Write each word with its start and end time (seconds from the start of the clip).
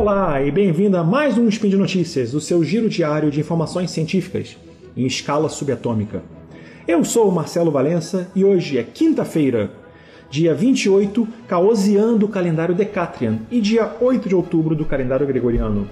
Olá 0.00 0.42
e 0.42 0.50
bem-vindo 0.50 0.96
a 0.96 1.04
mais 1.04 1.36
um 1.36 1.46
Spin 1.46 1.68
de 1.68 1.76
Notícias, 1.76 2.32
o 2.32 2.40
seu 2.40 2.64
giro 2.64 2.88
diário 2.88 3.30
de 3.30 3.38
informações 3.38 3.90
científicas 3.90 4.56
em 4.96 5.04
escala 5.04 5.46
subatômica. 5.50 6.22
Eu 6.88 7.04
sou 7.04 7.28
o 7.28 7.32
Marcelo 7.32 7.70
Valença 7.70 8.26
e 8.34 8.42
hoje 8.42 8.78
é 8.78 8.82
quinta-feira, 8.82 9.70
dia 10.30 10.54
28, 10.54 11.28
Caosian 11.46 12.16
do 12.16 12.28
calendário 12.28 12.74
Decatrian 12.74 13.40
e 13.50 13.60
dia 13.60 13.94
8 14.00 14.26
de 14.26 14.34
outubro 14.34 14.74
do 14.74 14.86
calendário 14.86 15.26
gregoriano. 15.26 15.86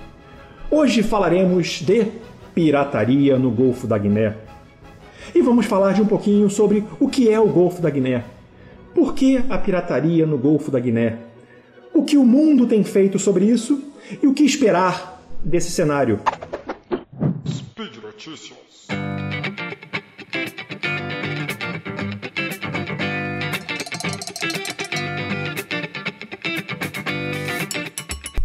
Hoje 0.71 1.03
falaremos 1.03 1.83
de 1.83 2.07
pirataria 2.55 3.39
no 3.39 3.51
Golfo 3.51 3.87
da 3.87 3.99
Guiné. 3.99 4.39
E 5.35 5.43
vamos 5.43 5.67
falar 5.67 5.93
de 5.93 6.01
um 6.01 6.07
pouquinho 6.07 6.49
sobre 6.49 6.83
o 6.99 7.11
que 7.11 7.29
é 7.29 7.39
o 7.39 7.49
Golfo 7.49 7.83
da 7.83 7.91
Guiné. 7.91 8.25
Por 8.95 9.13
que 9.13 9.45
a 9.51 9.59
pirataria 9.59 10.25
no 10.25 10.39
Golfo 10.39 10.71
da 10.71 10.81
Guiné? 10.81 11.19
O 11.93 12.05
que 12.05 12.17
o 12.17 12.25
mundo 12.25 12.67
tem 12.67 12.83
feito 12.83 13.19
sobre 13.19 13.45
isso 13.45 13.89
e 14.23 14.27
o 14.27 14.35
que 14.35 14.45
esperar 14.45 15.23
desse 15.45 15.71
cenário? 15.71 16.21
Speed 17.47 17.97
Notícias. 18.03 18.59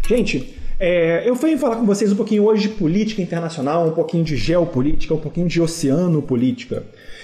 Gente, 0.06 0.54
é, 0.78 1.28
eu 1.28 1.34
venho 1.34 1.58
falar 1.58 1.76
com 1.76 1.86
vocês 1.86 2.10
um 2.10 2.16
pouquinho 2.16 2.44
hoje 2.44 2.68
de 2.68 2.74
política 2.74 3.22
internacional, 3.22 3.88
um 3.88 3.92
pouquinho 3.92 4.24
de 4.24 4.36
geopolítica, 4.36 5.14
um 5.14 5.20
pouquinho 5.20 5.46
de 5.46 5.60
oceano 5.60 6.20
política. 6.20 6.82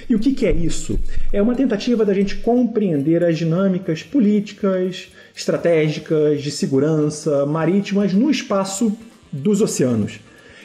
E 0.08 0.14
o 0.14 0.18
que, 0.18 0.32
que 0.32 0.46
é 0.46 0.52
isso? 0.52 0.98
É 1.32 1.42
uma 1.42 1.54
tentativa 1.54 2.04
da 2.04 2.14
gente 2.14 2.36
compreender 2.36 3.24
as 3.24 3.38
dinâmicas 3.38 4.02
políticas, 4.02 5.08
estratégicas, 5.34 6.42
de 6.42 6.50
segurança 6.50 7.44
marítimas 7.46 8.12
no 8.12 8.30
espaço 8.30 8.96
dos 9.32 9.60
oceanos. 9.60 10.20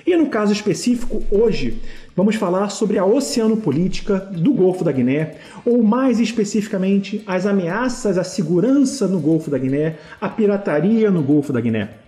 E 0.06 0.16
no 0.16 0.28
caso 0.28 0.54
específico, 0.54 1.24
hoje, 1.32 1.80
vamos 2.16 2.36
falar 2.36 2.70
sobre 2.70 3.00
a 3.00 3.06
oceanopolítica 3.06 4.20
do 4.20 4.54
Golfo 4.54 4.84
da 4.84 4.92
Guiné, 4.92 5.36
ou 5.66 5.82
mais 5.82 6.20
especificamente, 6.20 7.24
as 7.26 7.48
ameaças 7.48 8.16
à 8.18 8.24
segurança 8.24 9.08
no 9.08 9.20
Golfo 9.20 9.50
da 9.50 9.58
Guiné, 9.58 9.96
a 10.22 10.30
pirataria 10.30 11.10
no 11.10 11.24
Golfo 11.24 11.52
da 11.52 11.60
Guiné. 11.60 12.05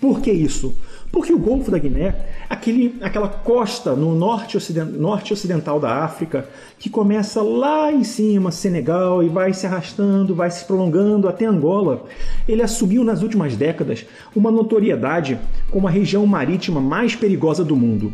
Por 0.00 0.20
que 0.20 0.30
isso? 0.30 0.74
Porque 1.10 1.32
o 1.32 1.38
Golfo 1.38 1.70
da 1.70 1.78
Guiné, 1.78 2.14
aquele, 2.50 2.96
aquela 3.00 3.28
costa 3.28 3.96
no 3.96 4.14
norte, 4.14 4.56
ocident, 4.58 4.90
norte 4.90 5.32
ocidental 5.32 5.80
da 5.80 6.04
África, 6.04 6.46
que 6.78 6.90
começa 6.90 7.40
lá 7.40 7.90
em 7.90 8.04
cima, 8.04 8.50
Senegal, 8.50 9.22
e 9.22 9.28
vai 9.28 9.54
se 9.54 9.66
arrastando, 9.66 10.34
vai 10.34 10.50
se 10.50 10.64
prolongando 10.66 11.26
até 11.26 11.46
Angola, 11.46 12.04
ele 12.46 12.62
assumiu 12.62 13.02
nas 13.02 13.22
últimas 13.22 13.56
décadas 13.56 14.04
uma 14.36 14.50
notoriedade 14.50 15.38
como 15.70 15.88
a 15.88 15.90
região 15.90 16.26
marítima 16.26 16.80
mais 16.80 17.16
perigosa 17.16 17.64
do 17.64 17.74
mundo. 17.74 18.12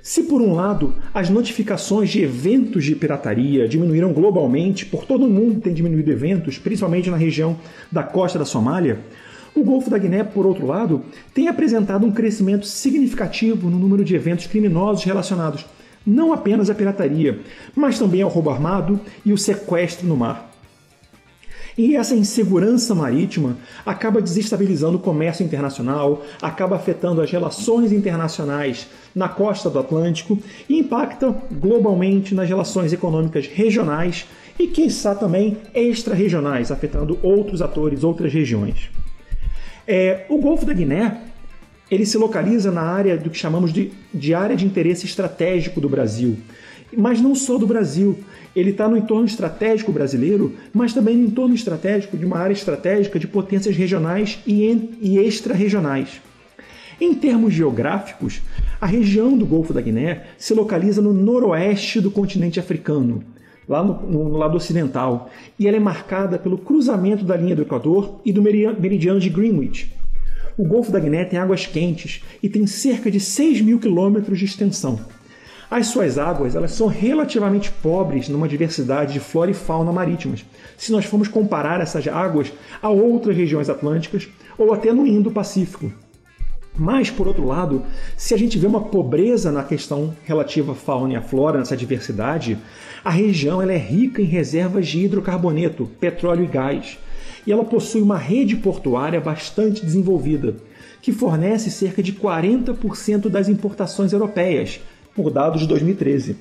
Se 0.00 0.22
por 0.22 0.40
um 0.40 0.54
lado 0.54 0.94
as 1.12 1.28
notificações 1.28 2.08
de 2.08 2.22
eventos 2.22 2.84
de 2.84 2.94
pirataria 2.94 3.68
diminuíram 3.68 4.12
globalmente, 4.12 4.86
por 4.86 5.04
todo 5.04 5.26
o 5.26 5.30
mundo 5.30 5.60
tem 5.60 5.74
diminuído 5.74 6.10
eventos, 6.10 6.56
principalmente 6.56 7.10
na 7.10 7.16
região 7.16 7.56
da 7.90 8.04
costa 8.04 8.38
da 8.38 8.44
Somália, 8.44 9.00
o 9.58 9.64
Golfo 9.64 9.90
da 9.90 9.98
Guiné, 9.98 10.22
por 10.22 10.46
outro 10.46 10.66
lado, 10.66 11.02
tem 11.34 11.48
apresentado 11.48 12.06
um 12.06 12.12
crescimento 12.12 12.66
significativo 12.66 13.68
no 13.68 13.78
número 13.78 14.04
de 14.04 14.14
eventos 14.14 14.46
criminosos 14.46 15.04
relacionados 15.04 15.64
não 16.06 16.32
apenas 16.32 16.70
à 16.70 16.74
pirataria, 16.74 17.40
mas 17.76 17.98
também 17.98 18.22
ao 18.22 18.30
roubo 18.30 18.50
armado 18.50 18.98
e 19.24 19.32
o 19.32 19.38
sequestro 19.38 20.06
no 20.06 20.16
mar. 20.16 20.48
E 21.76 21.94
essa 21.94 22.14
insegurança 22.14 22.92
marítima 22.92 23.56
acaba 23.86 24.20
desestabilizando 24.20 24.96
o 24.96 25.00
comércio 25.00 25.44
internacional, 25.44 26.24
acaba 26.42 26.74
afetando 26.74 27.20
as 27.20 27.30
relações 27.30 27.92
internacionais 27.92 28.88
na 29.14 29.28
costa 29.28 29.70
do 29.70 29.78
Atlântico 29.78 30.36
e 30.68 30.80
impacta 30.80 31.32
globalmente 31.52 32.34
nas 32.34 32.48
relações 32.48 32.92
econômicas 32.92 33.46
regionais 33.46 34.26
e, 34.58 34.66
quiçá, 34.66 35.14
também 35.14 35.56
extra-regionais, 35.72 36.72
afetando 36.72 37.16
outros 37.22 37.62
atores, 37.62 38.02
outras 38.02 38.32
regiões. 38.32 38.90
É, 39.90 40.26
o 40.28 40.36
Golfo 40.36 40.66
da 40.66 40.74
Guiné 40.74 41.16
ele 41.90 42.04
se 42.04 42.18
localiza 42.18 42.70
na 42.70 42.82
área 42.82 43.16
do 43.16 43.30
que 43.30 43.38
chamamos 43.38 43.72
de, 43.72 43.90
de 44.12 44.34
área 44.34 44.54
de 44.54 44.66
interesse 44.66 45.06
estratégico 45.06 45.80
do 45.80 45.88
Brasil. 45.88 46.36
Mas 46.94 47.22
não 47.22 47.34
só 47.34 47.56
do 47.56 47.66
Brasil. 47.66 48.18
Ele 48.54 48.70
está 48.70 48.86
no 48.86 48.98
entorno 48.98 49.24
estratégico 49.24 49.90
brasileiro, 49.90 50.54
mas 50.74 50.92
também 50.92 51.16
no 51.16 51.26
entorno 51.26 51.54
estratégico 51.54 52.18
de 52.18 52.26
uma 52.26 52.36
área 52.36 52.52
estratégica 52.52 53.18
de 53.18 53.26
potências 53.26 53.74
regionais 53.74 54.38
e, 54.46 54.98
e 55.00 55.18
extra-regionais. 55.18 56.20
Em 57.00 57.14
termos 57.14 57.54
geográficos, 57.54 58.42
a 58.78 58.86
região 58.86 59.38
do 59.38 59.46
Golfo 59.46 59.72
da 59.72 59.80
Guiné 59.80 60.26
se 60.36 60.52
localiza 60.52 61.00
no 61.00 61.14
noroeste 61.14 61.98
do 61.98 62.10
continente 62.10 62.60
africano, 62.60 63.22
lá 63.68 63.84
no, 63.84 64.00
no, 64.10 64.36
lado 64.36 64.56
ocidental, 64.56 65.30
e 65.58 65.68
ela 65.68 65.76
é 65.76 65.80
marcada 65.80 66.38
pelo 66.38 66.56
cruzamento 66.56 67.24
da 67.24 67.36
linha 67.36 67.54
do 67.54 67.62
Equador 67.62 68.20
e 68.24 68.32
do 68.32 68.40
meridiano 68.42 69.20
de 69.20 69.28
Greenwich. 69.28 69.92
O 70.56 70.64
Golfo 70.64 70.90
da 70.90 70.98
Guiné 70.98 71.24
tem 71.24 71.38
águas 71.38 71.66
quentes 71.66 72.22
e 72.42 72.48
tem 72.48 72.66
cerca 72.66 73.10
de 73.10 73.20
6 73.20 73.60
mil 73.60 73.78
quilômetros 73.78 74.38
de 74.38 74.44
extensão. 74.44 74.98
As 75.70 75.88
suas 75.88 76.16
águas 76.16 76.56
elas 76.56 76.72
são 76.72 76.86
relativamente 76.86 77.70
pobres 77.70 78.28
numa 78.28 78.48
diversidade 78.48 79.12
de 79.12 79.20
flora 79.20 79.50
e 79.50 79.54
fauna 79.54 79.92
marítimas, 79.92 80.44
se 80.78 80.90
nós 80.90 81.04
formos 81.04 81.28
comparar 81.28 81.80
essas 81.80 82.08
águas 82.08 82.50
a 82.80 82.88
outras 82.88 83.36
regiões 83.36 83.68
atlânticas 83.68 84.28
ou 84.56 84.72
até 84.72 84.92
no 84.92 85.06
Indo-Pacífico. 85.06 85.92
Mas, 86.78 87.10
por 87.10 87.26
outro 87.26 87.44
lado, 87.44 87.82
se 88.16 88.32
a 88.32 88.36
gente 88.36 88.56
vê 88.56 88.66
uma 88.66 88.80
pobreza 88.80 89.50
na 89.50 89.64
questão 89.64 90.14
relativa 90.24 90.72
à 90.72 90.74
fauna 90.76 91.14
e 91.14 91.16
à 91.16 91.20
flora, 91.20 91.58
nessa 91.58 91.76
diversidade, 91.76 92.56
a 93.04 93.10
região 93.10 93.60
ela 93.60 93.72
é 93.72 93.76
rica 93.76 94.22
em 94.22 94.26
reservas 94.26 94.86
de 94.86 95.04
hidrocarboneto, 95.04 95.90
petróleo 95.98 96.44
e 96.44 96.46
gás. 96.46 96.96
E 97.44 97.50
ela 97.50 97.64
possui 97.64 98.00
uma 98.00 98.16
rede 98.16 98.54
portuária 98.54 99.20
bastante 99.20 99.84
desenvolvida, 99.84 100.54
que 101.02 101.10
fornece 101.10 101.68
cerca 101.68 102.00
de 102.00 102.12
40% 102.12 103.28
das 103.28 103.48
importações 103.48 104.12
europeias, 104.12 104.80
por 105.16 105.30
dados 105.30 105.60
de 105.60 105.66
2013. 105.66 106.36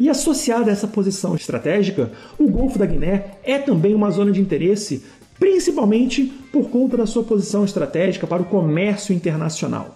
E 0.00 0.08
associada 0.08 0.70
a 0.70 0.72
essa 0.72 0.86
posição 0.86 1.34
estratégica, 1.34 2.12
o 2.38 2.48
Golfo 2.48 2.78
da 2.78 2.86
Guiné 2.86 3.34
é 3.42 3.58
também 3.58 3.94
uma 3.94 4.10
zona 4.10 4.30
de 4.30 4.40
interesse 4.40 5.04
principalmente 5.38 6.24
por 6.52 6.70
conta 6.70 6.96
da 6.96 7.06
sua 7.06 7.22
posição 7.22 7.64
estratégica 7.64 8.26
para 8.26 8.42
o 8.42 8.46
comércio 8.46 9.14
internacional. 9.14 9.94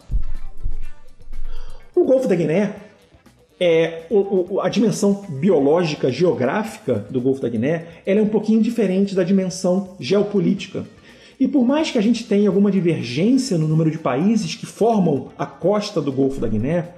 O 1.95 2.05
Golfo 2.05 2.29
da 2.29 2.35
Guiné 2.35 2.75
é 3.61 4.07
o, 4.11 4.55
o, 4.55 4.61
a 4.61 4.69
dimensão 4.69 5.25
biológica, 5.29 6.11
geográfica 6.11 7.07
do 7.11 7.21
Golfo 7.21 7.41
da 7.41 7.49
Guiné, 7.49 7.87
ela 8.05 8.19
é 8.19 8.23
um 8.23 8.29
pouquinho 8.29 8.61
diferente 8.61 9.15
da 9.15 9.23
dimensão 9.23 9.97
geopolítica. 10.01 10.85
E 11.39 11.47
por 11.47 11.65
mais 11.65 11.91
que 11.91 11.99
a 11.99 12.01
gente 12.01 12.25
tenha 12.25 12.49
alguma 12.49 12.71
divergência 12.71 13.59
no 13.59 13.69
número 13.69 13.91
de 13.91 13.99
países 13.99 14.55
que 14.55 14.67
formam 14.67 15.29
a 15.39 15.47
costa 15.47 16.01
do 16.01 16.13
Golfo 16.13 16.41
da 16.41 16.49
Guiné, 16.49 16.89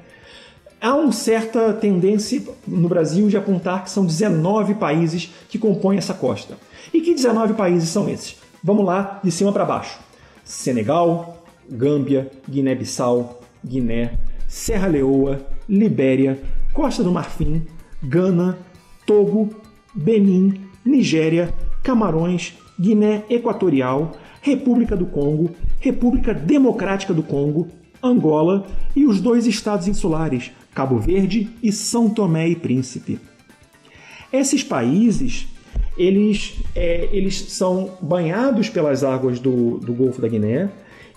há 0.84 0.94
uma 0.94 1.12
certa 1.12 1.72
tendência 1.72 2.42
no 2.68 2.90
Brasil 2.90 3.26
de 3.28 3.38
apontar 3.38 3.84
que 3.84 3.90
são 3.90 4.04
19 4.04 4.74
países 4.74 5.32
que 5.48 5.58
compõem 5.58 5.96
essa 5.96 6.12
costa. 6.12 6.58
E 6.92 7.00
que 7.00 7.14
19 7.14 7.54
países 7.54 7.88
são 7.88 8.06
esses? 8.06 8.36
Vamos 8.62 8.84
lá, 8.84 9.18
de 9.24 9.30
cima 9.30 9.50
para 9.50 9.64
baixo: 9.64 9.98
Senegal, 10.44 11.42
Gâmbia, 11.70 12.30
Guiné-Bissau, 12.48 13.40
Guiné, 13.64 14.18
Serra 14.46 14.88
Leoa, 14.88 15.40
Libéria, 15.66 16.38
Costa 16.75 17.02
do 17.02 17.10
Marfim, 17.10 17.62
Gana, 18.02 18.58
Togo, 19.06 19.54
Benin, 19.94 20.60
Nigéria, 20.84 21.54
Camarões, 21.82 22.58
Guiné 22.78 23.22
Equatorial, 23.30 24.12
República 24.42 24.94
do 24.94 25.06
Congo, 25.06 25.50
República 25.80 26.34
Democrática 26.34 27.14
do 27.14 27.22
Congo, 27.22 27.69
Angola 28.02 28.66
e 28.94 29.06
os 29.06 29.19
dois 29.19 29.46
estados 29.46 29.88
insulares, 29.88 30.52
Cabo 30.75 30.99
Verde 30.99 31.49
e 31.62 31.71
São 31.71 32.11
Tomé 32.11 32.49
e 32.49 32.56
Príncipe. 32.56 33.19
Esses 34.32 34.62
países 34.62 35.47
eles, 35.97 36.56
é, 36.75 37.09
eles 37.12 37.53
são 37.53 37.97
banhados 38.00 38.69
pelas 38.69 39.05
águas 39.05 39.38
do, 39.38 39.79
do 39.79 39.93
Golfo 39.93 40.21
da 40.21 40.29
Guiné 40.29 40.71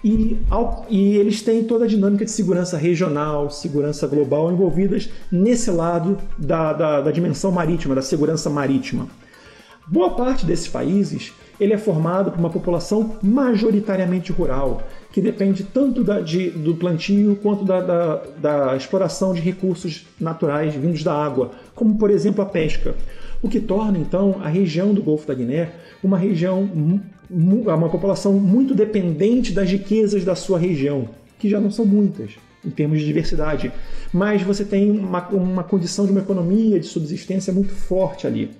e, 0.03 0.37
ao, 0.49 0.85
e 0.89 1.15
eles 1.15 1.41
têm 1.41 1.63
toda 1.63 1.85
a 1.85 1.87
dinâmica 1.87 2.23
de 2.23 2.31
segurança 2.31 2.77
regional, 2.77 3.49
segurança 3.49 4.07
global 4.07 4.51
envolvidas 4.51 5.09
nesse 5.31 5.71
lado 5.71 6.17
da, 6.37 6.73
da, 6.73 7.01
da 7.01 7.11
dimensão 7.11 7.51
marítima, 7.51 7.95
da 7.95 8.01
segurança 8.01 8.49
marítima. 8.49 9.07
Boa 9.87 10.11
parte 10.11 10.45
desses 10.45 10.67
países 10.67 11.33
ele 11.59 11.73
é 11.73 11.77
formado 11.77 12.31
por 12.31 12.39
uma 12.39 12.49
população 12.49 13.17
majoritariamente 13.21 14.31
rural, 14.31 14.83
que 15.11 15.21
depende 15.21 15.63
tanto 15.63 16.03
da, 16.03 16.19
de, 16.19 16.51
do 16.51 16.75
plantio 16.75 17.35
quanto 17.41 17.65
da, 17.65 17.81
da, 17.81 18.23
da, 18.39 18.75
exploração 18.75 19.33
de 19.33 19.41
recursos 19.41 20.05
naturais 20.19 20.75
vindos 20.75 21.03
da 21.03 21.13
água, 21.13 21.51
como 21.73 21.97
por 21.97 22.11
exemplo 22.11 22.41
a 22.41 22.45
pesca. 22.45 22.95
o 23.41 23.49
que 23.49 23.59
torna 23.59 23.97
então 23.97 24.39
a 24.43 24.47
região 24.47 24.93
do 24.93 25.01
Golfo 25.01 25.27
da 25.27 25.33
Guiné 25.33 25.71
uma 26.03 26.17
região, 26.17 26.69
uma 27.29 27.89
população 27.89 28.33
muito 28.33 28.75
dependente 28.75 29.51
das 29.51 29.69
riquezas 29.69 30.23
da 30.23 30.35
sua 30.35 30.59
região, 30.59 31.09
que 31.39 31.49
já 31.49 31.59
não 31.59 31.71
são 31.71 31.85
muitas 31.85 32.31
em 32.65 32.69
termos 32.69 32.99
de 32.99 33.05
diversidade, 33.05 33.71
mas 34.11 34.41
você 34.41 34.65
tem 34.65 34.91
uma, 34.91 35.25
uma 35.29 35.63
condição 35.63 36.05
de 36.05 36.11
uma 36.11 36.21
economia 36.21 36.79
de 36.79 36.85
subsistência 36.85 37.53
muito 37.53 37.71
forte 37.71 38.27
ali. 38.27 38.51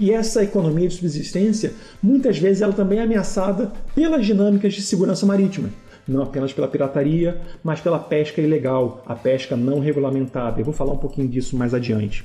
E 0.00 0.10
essa 0.10 0.42
economia 0.42 0.88
de 0.88 0.94
subsistência, 0.94 1.74
muitas 2.02 2.38
vezes, 2.38 2.62
ela 2.62 2.72
também 2.72 3.00
é 3.00 3.02
ameaçada 3.02 3.70
pelas 3.94 4.24
dinâmicas 4.24 4.72
de 4.72 4.80
segurança 4.80 5.26
marítima. 5.26 5.68
Não 6.08 6.22
apenas 6.22 6.54
pela 6.54 6.66
pirataria, 6.66 7.38
mas 7.62 7.82
pela 7.82 7.98
pesca 7.98 8.40
ilegal, 8.40 9.04
a 9.06 9.14
pesca 9.14 9.54
não 9.54 9.78
regulamentada. 9.78 10.58
Eu 10.58 10.64
vou 10.64 10.72
falar 10.72 10.94
um 10.94 10.96
pouquinho 10.96 11.28
disso 11.28 11.54
mais 11.54 11.74
adiante. 11.74 12.24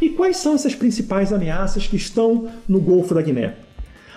E 0.00 0.08
quais 0.08 0.38
são 0.38 0.54
essas 0.54 0.74
principais 0.74 1.30
ameaças 1.30 1.86
que 1.86 1.96
estão 1.96 2.48
no 2.66 2.80
Golfo 2.80 3.14
da 3.14 3.20
Guiné? 3.20 3.56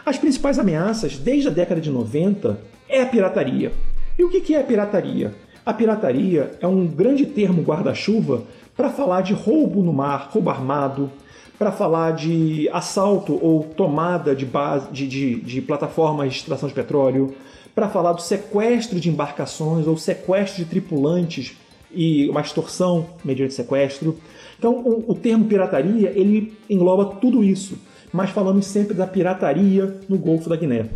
As 0.06 0.17
principais 0.17 0.57
ameaças, 0.57 1.17
desde 1.17 1.50
a 1.50 1.51
década 1.51 1.81
de 1.81 1.91
90, 1.91 2.57
é 2.88 3.01
a 3.01 3.06
pirataria. 3.06 3.74
E 4.17 4.24
o 4.24 4.29
que 4.29 4.56
é 4.56 4.62
a 4.62 4.63
pirataria? 4.63 5.33
A 5.65 5.74
pirataria 5.74 6.51
é 6.62 6.67
um 6.67 6.88
grande 6.88 7.25
termo 7.25 7.62
guarda-chuva 7.63 8.44
para 8.77 8.89
falar 8.89 9.21
de 9.21 9.33
roubo 9.33 9.83
no 9.83 9.91
mar, 9.91 10.29
roubo 10.31 10.50
armado, 10.50 11.12
para 11.61 11.71
falar 11.71 12.13
de 12.13 12.67
assalto 12.73 13.37
ou 13.39 13.61
tomada 13.63 14.35
de, 14.35 14.47
base, 14.47 14.91
de, 14.91 15.07
de, 15.07 15.35
de 15.41 15.61
plataformas 15.61 16.33
de 16.33 16.39
extração 16.39 16.67
de 16.67 16.73
petróleo, 16.73 17.35
para 17.75 17.87
falar 17.87 18.13
do 18.13 18.21
sequestro 18.23 18.99
de 18.99 19.09
embarcações 19.09 19.85
ou 19.85 19.95
sequestro 19.95 20.63
de 20.63 20.67
tripulantes 20.67 21.55
e 21.91 22.27
uma 22.31 22.41
extorsão 22.41 23.05
mediante 23.23 23.53
sequestro. 23.53 24.17
Então, 24.57 24.73
o, 24.73 25.11
o 25.11 25.13
termo 25.13 25.45
pirataria 25.45 26.11
ele 26.15 26.51
engloba 26.67 27.17
tudo 27.21 27.43
isso, 27.43 27.77
mas 28.11 28.31
falamos 28.31 28.65
sempre 28.65 28.95
da 28.95 29.05
pirataria 29.05 29.99
no 30.09 30.17
Golfo 30.17 30.49
da 30.49 30.55
Guiné. 30.55 30.89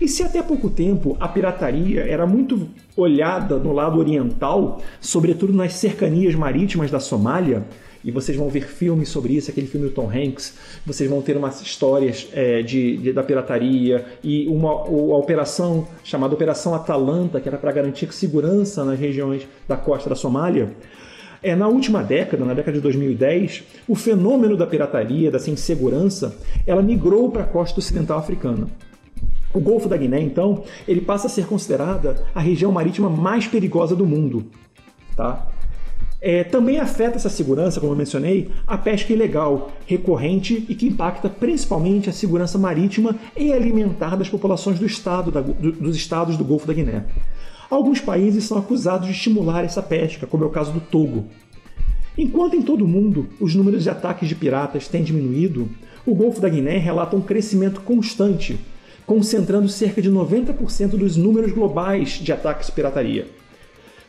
E 0.00 0.08
se 0.08 0.22
até 0.22 0.42
pouco 0.42 0.70
tempo 0.70 1.18
a 1.20 1.28
pirataria 1.28 2.00
era 2.00 2.26
muito 2.26 2.66
olhada 2.96 3.58
no 3.58 3.74
lado 3.74 3.98
oriental, 3.98 4.80
sobretudo 5.02 5.52
nas 5.52 5.74
cercanias 5.74 6.34
marítimas 6.34 6.90
da 6.90 6.98
Somália, 6.98 7.62
e 8.04 8.10
vocês 8.10 8.36
vão 8.36 8.48
ver 8.48 8.66
filmes 8.66 9.08
sobre 9.08 9.34
isso, 9.34 9.50
aquele 9.50 9.66
filme 9.66 9.88
do 9.88 9.94
Tom 9.94 10.10
Hanks, 10.10 10.54
vocês 10.84 11.08
vão 11.08 11.22
ter 11.22 11.36
umas 11.36 11.60
histórias 11.60 12.28
é, 12.32 12.62
de, 12.62 12.96
de, 12.96 13.12
da 13.12 13.22
pirataria 13.22 14.04
e 14.22 14.46
uma, 14.48 14.74
uma 14.84 15.16
operação 15.16 15.86
chamada 16.02 16.34
Operação 16.34 16.74
Atalanta, 16.74 17.40
que 17.40 17.48
era 17.48 17.58
para 17.58 17.72
garantir 17.72 18.12
segurança 18.12 18.84
nas 18.84 18.98
regiões 18.98 19.46
da 19.68 19.76
costa 19.76 20.10
da 20.10 20.16
Somália. 20.16 20.74
É, 21.42 21.56
na 21.56 21.66
última 21.66 22.02
década, 22.04 22.44
na 22.44 22.54
década 22.54 22.76
de 22.76 22.80
2010, 22.80 23.64
o 23.88 23.96
fenômeno 23.96 24.56
da 24.56 24.66
pirataria, 24.66 25.30
dessa 25.30 25.50
insegurança, 25.50 26.36
ela 26.64 26.80
migrou 26.80 27.30
para 27.30 27.42
a 27.42 27.46
costa 27.46 27.80
ocidental 27.80 28.18
africana. 28.18 28.68
O 29.52 29.60
Golfo 29.60 29.88
da 29.88 29.96
Guiné, 29.96 30.20
então, 30.20 30.62
ele 30.86 31.00
passa 31.00 31.26
a 31.26 31.30
ser 31.30 31.46
considerada 31.46 32.24
a 32.34 32.40
região 32.40 32.70
marítima 32.70 33.10
mais 33.10 33.46
perigosa 33.46 33.94
do 33.94 34.06
mundo. 34.06 34.46
Tá? 35.16 35.46
É, 36.24 36.44
também 36.44 36.78
afeta 36.78 37.16
essa 37.16 37.28
segurança, 37.28 37.80
como 37.80 37.90
eu 37.92 37.96
mencionei, 37.96 38.48
a 38.64 38.78
pesca 38.78 39.12
ilegal, 39.12 39.72
recorrente 39.84 40.64
e 40.68 40.74
que 40.76 40.86
impacta 40.86 41.28
principalmente 41.28 42.08
a 42.08 42.12
segurança 42.12 42.56
marítima 42.56 43.16
e 43.36 43.52
alimentar 43.52 44.14
das 44.14 44.28
populações 44.28 44.78
do 44.78 44.86
estado, 44.86 45.32
da, 45.32 45.40
do, 45.40 45.72
dos 45.72 45.96
estados 45.96 46.36
do 46.36 46.44
Golfo 46.44 46.64
da 46.64 46.72
Guiné. 46.72 47.06
Alguns 47.68 48.00
países 48.00 48.44
são 48.44 48.56
acusados 48.56 49.08
de 49.08 49.12
estimular 49.12 49.64
essa 49.64 49.82
pesca, 49.82 50.24
como 50.24 50.44
é 50.44 50.46
o 50.46 50.50
caso 50.50 50.70
do 50.70 50.78
Togo. 50.78 51.24
Enquanto 52.16 52.54
em 52.54 52.62
todo 52.62 52.84
o 52.84 52.88
mundo 52.88 53.28
os 53.40 53.56
números 53.56 53.82
de 53.82 53.90
ataques 53.90 54.28
de 54.28 54.36
piratas 54.36 54.86
têm 54.86 55.02
diminuído, 55.02 55.68
o 56.06 56.14
Golfo 56.14 56.40
da 56.40 56.48
Guiné 56.48 56.78
relata 56.78 57.16
um 57.16 57.20
crescimento 57.20 57.80
constante, 57.80 58.60
concentrando 59.04 59.68
cerca 59.68 60.00
de 60.00 60.08
90% 60.08 60.90
dos 60.90 61.16
números 61.16 61.50
globais 61.50 62.10
de 62.10 62.32
ataques 62.32 62.68
de 62.68 62.72
pirataria. 62.74 63.41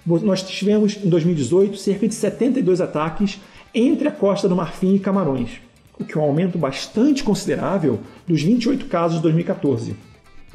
Nós 0.06 0.44
tivemos 0.44 0.98
em 1.02 1.10
2018 1.10 1.78
cerca 1.78 2.08
de 2.08 2.14
72 2.14 2.82
ataques 2.82 3.40
entre 3.74 4.08
a 4.08 4.12
costa 4.12 4.50
do 4.50 4.56
Marfim 4.56 4.96
e 4.96 5.00
Camarões, 5.00 5.62
o 5.98 6.04
que 6.04 6.18
é 6.18 6.22
um 6.22 6.26
aumento 6.26 6.58
bastante 6.58 7.24
considerável 7.24 8.00
dos 8.28 8.42
28 8.42 8.86
casos 8.88 9.18
de 9.18 9.24
2014. 9.24 9.96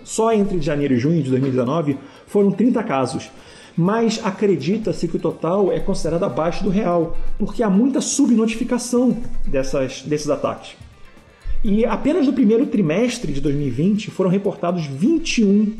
Só 0.05 0.33
entre 0.33 0.61
janeiro 0.61 0.95
e 0.95 0.99
junho 0.99 1.23
de 1.23 1.31
2019 1.31 1.97
foram 2.27 2.51
30 2.51 2.83
casos, 2.83 3.31
mas 3.77 4.21
acredita-se 4.23 5.09
que 5.09 5.17
o 5.17 5.21
total 5.21 5.73
é 5.73 5.81
considerado 5.81 6.25
abaixo 6.25 6.63
do 6.63 6.71
real, 6.71 7.17
porque 7.39 7.63
há 7.63 7.71
muita 7.71 8.01
subnotificação 8.01 9.17
dessas, 9.47 10.03
desses 10.03 10.29
ataques. 10.29 10.77
E 11.65 11.85
apenas 11.85 12.27
no 12.27 12.33
primeiro 12.33 12.67
trimestre 12.67 13.33
de 13.33 13.41
2020 13.41 14.11
foram 14.11 14.31
reportados 14.31 14.87
21 14.87 15.75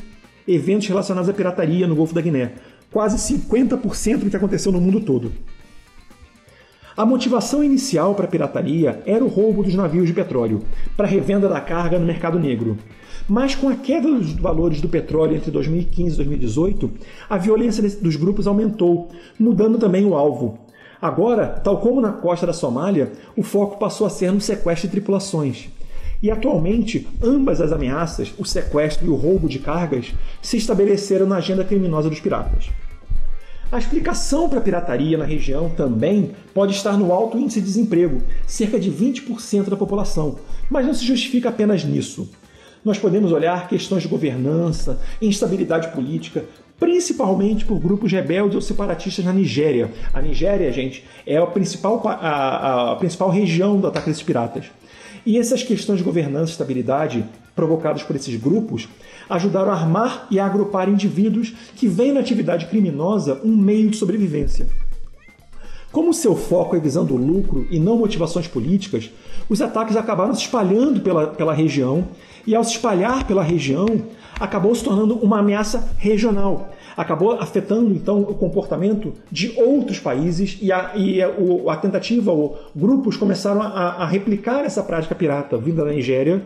eventos 0.47 0.89
relacionados 0.89 1.29
à 1.29 1.33
pirataria 1.35 1.87
no 1.87 1.95
Golfo 1.95 2.15
da 2.15 2.21
Guiné, 2.21 2.53
quase 2.91 3.35
50% 3.35 4.19
do 4.19 4.31
que 4.31 4.37
aconteceu 4.37 4.73
no 4.73 4.81
mundo 4.81 5.01
todo. 5.01 5.33
A 6.97 7.07
motivação 7.07 7.63
inicial 7.63 8.15
para 8.15 8.25
a 8.25 8.29
pirataria 8.29 9.01
era 9.07 9.25
o 9.25 9.29
roubo 9.29 9.63
dos 9.63 9.75
navios 9.75 10.09
de 10.09 10.13
petróleo, 10.13 10.65
para 10.97 11.07
revenda 11.07 11.49
da 11.49 11.61
carga 11.61 11.97
no 11.97 12.05
mercado 12.05 12.41
negro. 12.41 12.77
Mas 13.29 13.55
com 13.55 13.69
a 13.69 13.77
queda 13.77 14.11
dos 14.11 14.33
valores 14.33 14.81
do 14.81 14.89
petróleo 14.89 15.37
entre 15.37 15.51
2015 15.51 16.15
e 16.15 16.17
2018, 16.17 16.91
a 17.31 17.39
violência 17.39 17.89
dos 18.01 18.17
grupos 18.17 18.49
aumentou, 18.49 19.11
mudando 19.39 19.79
também 19.79 20.05
o 20.05 20.15
alvo. 20.15 20.59
Agora, 21.01 21.47
tal 21.47 21.79
como 21.79 22.01
na 22.01 22.11
costa 22.11 22.47
da 22.47 22.53
Somália, 22.53 23.13
o 23.37 23.45
foco 23.45 23.79
passou 23.79 24.05
a 24.05 24.11
ser 24.11 24.33
no 24.33 24.41
sequestro 24.41 24.89
de 24.89 24.93
tripulações. 24.93 25.69
E 26.23 26.31
atualmente, 26.31 27.07
ambas 27.23 27.61
as 27.61 27.71
ameaças, 27.71 28.33
o 28.39 28.45
sequestro 28.45 29.07
e 29.07 29.11
o 29.11 29.15
roubo 29.15 29.49
de 29.49 29.59
cargas, 29.59 30.13
se 30.43 30.57
estabeleceram 30.57 31.27
na 31.27 31.37
agenda 31.37 31.65
criminosa 31.65 32.11
dos 32.11 32.21
piratas. 32.21 32.71
A 33.71 33.79
explicação 33.79 34.49
para 34.49 34.59
a 34.59 34.63
pirataria 34.63 35.19
na 35.19 35.27
região 35.27 35.69
também 35.69 36.31
pode 36.55 36.73
estar 36.73 36.97
no 36.97 37.13
alto 37.13 37.39
índice 37.39 37.61
de 37.61 37.67
desemprego, 37.67 38.23
cerca 38.47 38.81
de 38.81 38.91
20% 38.91 39.69
da 39.69 39.77
população, 39.77 40.39
mas 40.71 40.87
não 40.87 40.95
se 40.95 41.05
justifica 41.05 41.51
apenas 41.51 41.85
nisso. 41.85 42.29
Nós 42.83 42.99
podemos 42.99 43.31
olhar 43.31 43.69
questões 43.69 44.03
de 44.03 44.09
governança, 44.09 44.99
instabilidade 45.21 45.89
política, 45.89 46.45
principalmente 46.81 47.65
por 47.65 47.79
grupos 47.79 48.11
rebeldes 48.11 48.55
ou 48.55 48.63
separatistas 48.63 49.25
na 49.25 49.33
Nigéria. 49.33 49.93
A 50.15 50.23
Nigéria, 50.23 50.73
gente, 50.73 51.05
é 51.27 51.37
a 51.37 51.47
principal, 51.47 52.01
a, 52.07 52.93
a 52.93 52.97
principal 52.97 53.29
região 53.29 53.79
do 53.79 53.87
ataque 53.87 54.09
desses 54.09 54.23
piratas. 54.23 54.71
E 55.29 55.37
essas 55.37 55.63
questões 55.63 55.99
de 55.99 56.05
governança 56.05 56.49
e 56.49 56.53
estabilidade 56.53 57.23
provocadas 57.55 58.03
por 58.03 58.17
esses 58.17 58.35
grupos 58.35 58.89
ajudaram 59.29 59.71
a 59.71 59.75
armar 59.75 60.27
e 60.31 60.41
a 60.41 60.47
agrupar 60.47 60.89
indivíduos 60.89 61.53
que 61.77 61.87
veem 61.87 62.15
na 62.15 62.21
atividade 62.21 62.65
criminosa 62.65 63.39
um 63.45 63.55
meio 63.55 63.91
de 63.91 63.99
sobrevivência. 63.99 64.67
Como 65.93 66.15
seu 66.15 66.35
foco 66.35 66.77
é 66.77 66.81
visando 66.81 67.13
o 67.13 67.19
lucro 67.19 67.67
e 67.71 67.79
não 67.79 67.99
motivações 67.99 68.49
políticas, 68.49 69.11
os 69.51 69.61
ataques 69.61 69.99
acabaram 69.99 70.35
se 70.35 70.41
espalhando 70.41 71.03
pela, 71.03 71.27
pela 71.27 71.53
região 71.53 72.09
e, 72.47 72.55
ao 72.55 72.65
se 72.65 72.71
espalhar 72.71 73.27
pela 73.27 73.43
região, 73.43 73.87
acabou 74.41 74.75
se 74.75 74.83
tornando 74.83 75.19
uma 75.19 75.41
ameaça 75.41 75.91
regional, 75.99 76.73
acabou 76.99 77.35
afetando 77.35 77.95
então 77.95 78.23
o 78.23 78.35
comportamento 78.35 79.13
de 79.31 79.53
outros 79.57 80.01
países 80.01 80.59
e 80.61 80.73
a, 80.73 80.97
e 80.97 81.23
a, 81.23 81.31
a 81.71 81.77
tentativa, 81.77 82.33
ou 82.33 82.59
grupos 82.75 83.17
começaram 83.17 83.63
a, 83.63 84.03
a, 84.03 84.07
replicar 84.07 84.65
essa 84.65 84.83
prática 84.83 85.15
pirata 85.15 85.57
vinda 85.57 85.85
da 85.85 85.93
Nigéria 85.93 86.43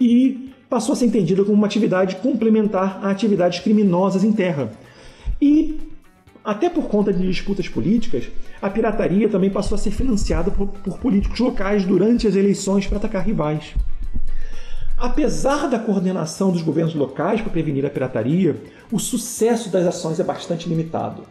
e 0.00 0.54
passou 0.70 0.94
a 0.94 0.96
ser 0.96 1.04
entendida 1.04 1.44
como 1.44 1.54
uma 1.54 1.66
atividade 1.66 2.16
complementar 2.16 2.98
a 3.02 3.10
atividades 3.10 3.60
criminosas 3.60 4.24
em 4.24 4.32
terra. 4.32 4.72
E 5.38 5.78
até 6.42 6.70
por 6.70 6.84
conta 6.84 7.12
de 7.12 7.20
disputas 7.26 7.68
políticas, 7.68 8.24
a 8.62 8.70
pirataria 8.70 9.28
também 9.28 9.50
passou 9.50 9.76
a 9.76 9.78
ser 9.78 9.90
financiada 9.90 10.50
por, 10.50 10.68
por 10.68 10.96
políticos 10.96 11.38
locais 11.40 11.84
durante 11.84 12.26
as 12.26 12.34
eleições 12.36 12.86
para 12.86 12.96
atacar 12.96 13.22
rivais. 13.22 13.74
Apesar 15.00 15.66
da 15.66 15.78
coordenação 15.78 16.52
dos 16.52 16.60
governos 16.60 16.94
locais 16.94 17.40
para 17.40 17.50
prevenir 17.50 17.86
a 17.86 17.90
pirataria, 17.90 18.62
o 18.92 18.98
sucesso 18.98 19.70
das 19.70 19.86
ações 19.86 20.20
é 20.20 20.22
bastante 20.22 20.68
limitado. 20.68 21.22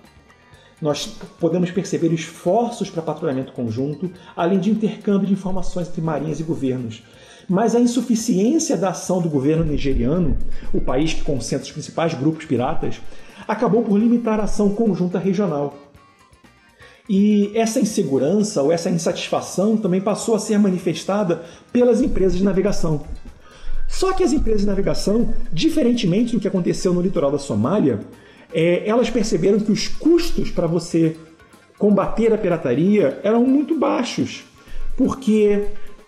Nós 0.81 1.05
podemos 1.39 1.69
perceber 1.69 2.11
esforços 2.11 2.89
para 2.89 3.03
patrulhamento 3.03 3.53
conjunto, 3.53 4.11
além 4.35 4.57
de 4.57 4.71
intercâmbio 4.71 5.27
de 5.27 5.33
informações 5.33 5.87
entre 5.87 6.01
marinhas 6.01 6.39
e 6.39 6.43
governos. 6.43 7.03
Mas 7.47 7.75
a 7.75 7.79
insuficiência 7.79 8.75
da 8.75 8.89
ação 8.89 9.21
do 9.21 9.29
governo 9.29 9.63
nigeriano, 9.63 10.35
o 10.73 10.81
país 10.81 11.13
que 11.13 11.21
concentra 11.21 11.67
os 11.67 11.71
principais 11.71 12.15
grupos 12.15 12.45
piratas, 12.45 12.99
acabou 13.47 13.83
por 13.83 13.99
limitar 13.99 14.39
a 14.39 14.45
ação 14.45 14.69
conjunta 14.69 15.19
regional. 15.19 15.77
E 17.07 17.51
essa 17.53 17.79
insegurança 17.79 18.63
ou 18.63 18.71
essa 18.71 18.89
insatisfação 18.89 19.77
também 19.77 20.01
passou 20.01 20.33
a 20.33 20.39
ser 20.39 20.57
manifestada 20.57 21.43
pelas 21.71 22.01
empresas 22.01 22.37
de 22.37 22.43
navegação, 22.43 23.03
só 23.89 24.13
que 24.13 24.23
as 24.23 24.31
empresas 24.31 24.61
de 24.61 24.67
navegação, 24.67 25.33
diferentemente 25.51 26.33
do 26.33 26.39
que 26.39 26.47
aconteceu 26.47 26.93
no 26.93 27.01
litoral 27.01 27.31
da 27.31 27.39
Somália, 27.39 27.99
é, 28.53 28.87
elas 28.87 29.09
perceberam 29.09 29.59
que 29.59 29.71
os 29.71 29.87
custos 29.87 30.51
para 30.51 30.67
você 30.67 31.17
combater 31.77 32.31
a 32.31 32.37
pirataria 32.37 33.19
eram 33.23 33.43
muito 33.43 33.77
baixos, 33.77 34.43
porque 34.95 35.65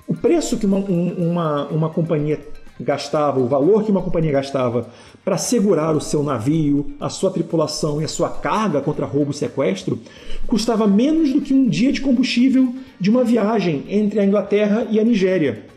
o 0.08 0.14
preço 0.14 0.58
que 0.58 0.66
uma, 0.66 0.78
uma, 0.78 1.68
uma 1.68 1.90
companhia 1.90 2.40
gastava, 2.80 3.40
o 3.40 3.48
valor 3.48 3.84
que 3.84 3.92
uma 3.92 4.02
companhia 4.02 4.32
gastava 4.32 4.88
para 5.24 5.38
segurar 5.38 5.96
o 5.96 6.02
seu 6.02 6.24
navio, 6.24 6.94
a 7.00 7.10
sua 7.10 7.32
tripulação 7.32 8.02
e 8.02 8.06
a 8.06 8.08
sua 8.08 8.30
carga 8.30 8.82
contra 8.82 9.06
roubo 9.06 9.32
e 9.32 9.34
sequestro, 9.36 10.00
custava 10.48 10.88
menos 10.88 11.32
do 11.34 11.42
que 11.42 11.54
um 11.54 11.68
dia 11.68 11.92
de 11.92 12.02
combustível 12.02 12.74
de 13.00 13.10
uma 13.10 13.24
viagem 13.24 13.84
entre 13.88 14.20
a 14.20 14.26
Inglaterra 14.26 14.88
e 14.90 15.00
a 15.00 15.04
Nigéria. 15.04 15.71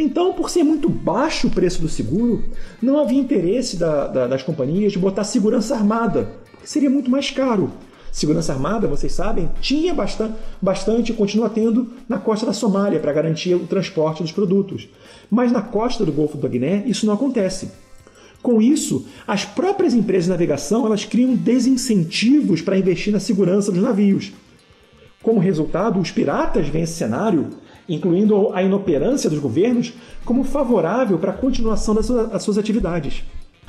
Então, 0.00 0.32
por 0.32 0.48
ser 0.48 0.62
muito 0.62 0.88
baixo 0.88 1.48
o 1.48 1.50
preço 1.50 1.82
do 1.82 1.88
seguro, 1.88 2.44
não 2.80 3.00
havia 3.00 3.18
interesse 3.18 3.76
da, 3.76 4.06
da, 4.06 4.26
das 4.28 4.44
companhias 4.44 4.92
de 4.92 4.98
botar 4.98 5.24
segurança 5.24 5.74
armada, 5.74 6.36
porque 6.52 6.68
seria 6.68 6.88
muito 6.88 7.10
mais 7.10 7.32
caro. 7.32 7.72
Segurança 8.12 8.52
Armada, 8.52 8.86
vocês 8.86 9.12
sabem, 9.12 9.50
tinha 9.60 9.92
bastante, 9.92 10.34
bastante 10.62 11.12
e 11.12 11.14
continua 11.14 11.50
tendo 11.50 11.92
na 12.08 12.16
costa 12.16 12.46
da 12.46 12.52
Somália 12.52 13.00
para 13.00 13.12
garantir 13.12 13.54
o 13.54 13.66
transporte 13.66 14.22
dos 14.22 14.32
produtos. 14.32 14.88
Mas 15.28 15.50
na 15.50 15.62
costa 15.62 16.04
do 16.04 16.12
Golfo 16.12 16.38
do 16.38 16.48
Guiné 16.48 16.84
isso 16.86 17.04
não 17.04 17.14
acontece. 17.14 17.70
Com 18.40 18.62
isso, 18.62 19.04
as 19.26 19.44
próprias 19.44 19.94
empresas 19.94 20.24
de 20.24 20.30
navegação 20.30 20.86
elas 20.86 21.04
criam 21.04 21.34
desincentivos 21.34 22.62
para 22.62 22.78
investir 22.78 23.12
na 23.12 23.20
segurança 23.20 23.72
dos 23.72 23.82
navios. 23.82 24.32
Como 25.22 25.40
resultado, 25.40 25.98
os 26.00 26.10
piratas 26.10 26.68
veem 26.68 26.84
esse 26.84 26.94
cenário, 26.94 27.50
incluindo 27.88 28.52
a 28.52 28.62
inoperância 28.62 29.30
dos 29.30 29.38
governos, 29.38 29.92
como 30.24 30.44
favorável 30.44 31.18
para 31.18 31.32
a 31.32 31.36
continuação 31.36 31.94
das 31.94 32.42
suas 32.42 32.58
atividades. 32.58 33.22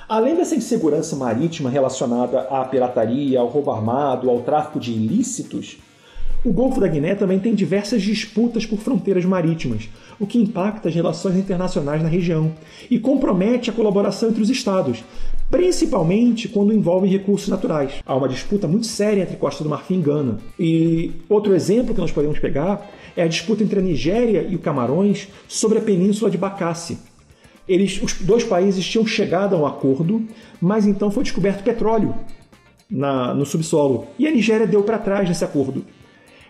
Além 0.07 0.35
dessa 0.35 0.55
insegurança 0.55 1.15
marítima 1.15 1.69
relacionada 1.69 2.41
à 2.41 2.65
pirataria, 2.65 3.39
ao 3.39 3.47
roubo 3.47 3.71
armado, 3.71 4.29
ao 4.29 4.41
tráfico 4.41 4.79
de 4.79 4.91
ilícitos, 4.91 5.77
o 6.43 6.51
Golfo 6.51 6.79
da 6.79 6.87
Guiné 6.87 7.15
também 7.15 7.37
tem 7.37 7.53
diversas 7.53 8.01
disputas 8.01 8.65
por 8.65 8.79
fronteiras 8.79 9.25
marítimas, 9.25 9.89
o 10.19 10.25
que 10.25 10.39
impacta 10.39 10.87
as 10.87 10.95
relações 10.95 11.35
internacionais 11.35 12.01
na 12.01 12.07
região 12.07 12.53
e 12.89 12.97
compromete 12.97 13.69
a 13.69 13.73
colaboração 13.73 14.29
entre 14.29 14.41
os 14.41 14.49
Estados, 14.49 15.03
principalmente 15.49 16.47
quando 16.47 16.73
envolve 16.73 17.07
recursos 17.07 17.47
naturais. 17.47 17.93
Há 18.05 18.15
uma 18.15 18.29
disputa 18.29 18.67
muito 18.67 18.85
séria 18.85 19.23
entre 19.23 19.35
Costa 19.35 19.63
do 19.63 19.69
Marfim 19.69 19.99
e 19.99 20.01
Gana. 20.01 20.37
E 20.59 21.11
outro 21.27 21.53
exemplo 21.55 21.93
que 21.93 22.01
nós 22.01 22.11
podemos 22.11 22.39
pegar 22.39 22.89
é 23.15 23.23
a 23.23 23.27
disputa 23.27 23.63
entre 23.63 23.79
a 23.79 23.81
Nigéria 23.81 24.45
e 24.47 24.55
o 24.55 24.59
Camarões 24.59 25.27
sobre 25.47 25.79
a 25.79 25.81
península 25.81 26.29
de 26.29 26.37
Bacassi, 26.37 26.97
eles, 27.69 28.01
os 28.01 28.13
dois 28.13 28.43
países 28.43 28.83
tinham 28.83 29.05
chegado 29.05 29.55
a 29.55 29.59
um 29.59 29.65
acordo, 29.65 30.25
mas 30.59 30.87
então 30.87 31.11
foi 31.11 31.21
descoberto 31.21 31.63
petróleo 31.63 32.15
na, 32.89 33.31
no 33.35 33.45
subsolo 33.45 34.07
e 34.17 34.27
a 34.27 34.31
Nigéria 34.31 34.65
deu 34.65 34.81
para 34.81 34.97
trás 34.97 35.29
nesse 35.29 35.45
acordo. 35.45 35.85